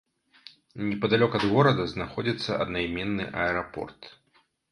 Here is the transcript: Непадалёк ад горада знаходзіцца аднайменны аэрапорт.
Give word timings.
Непадалёк 0.91 1.35
ад 1.39 1.45
горада 1.51 1.85
знаходзіцца 1.93 2.57
аднайменны 2.65 3.29
аэрапорт. 3.45 4.01